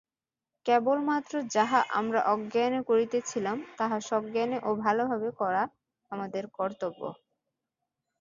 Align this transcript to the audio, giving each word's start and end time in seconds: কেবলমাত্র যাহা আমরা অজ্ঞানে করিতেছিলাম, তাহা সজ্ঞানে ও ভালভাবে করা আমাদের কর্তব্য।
কেবলমাত্র 0.65 1.33
যাহা 1.55 1.79
আমরা 1.99 2.19
অজ্ঞানে 2.33 2.79
করিতেছিলাম, 2.89 3.57
তাহা 3.77 3.97
সজ্ঞানে 4.09 4.57
ও 4.61 4.79
ভালভাবে 4.83 5.29
করা 5.39 5.63
আমাদের 6.11 6.43
কর্তব্য। 6.57 7.01